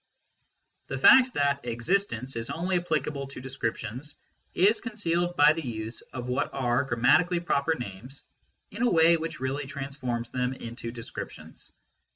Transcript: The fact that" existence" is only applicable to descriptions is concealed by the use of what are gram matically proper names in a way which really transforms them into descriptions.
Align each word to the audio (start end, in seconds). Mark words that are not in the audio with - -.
The 0.87 0.97
fact 0.97 1.35
that" 1.35 1.63
existence" 1.63 2.35
is 2.35 2.49
only 2.49 2.77
applicable 2.79 3.27
to 3.27 3.39
descriptions 3.39 4.15
is 4.55 4.81
concealed 4.81 5.35
by 5.35 5.53
the 5.53 5.61
use 5.63 6.01
of 6.11 6.27
what 6.27 6.49
are 6.55 6.83
gram 6.83 7.03
matically 7.03 7.45
proper 7.45 7.75
names 7.75 8.23
in 8.71 8.81
a 8.81 8.89
way 8.89 9.15
which 9.17 9.39
really 9.39 9.67
transforms 9.67 10.31
them 10.31 10.53
into 10.53 10.89
descriptions. 10.91 11.71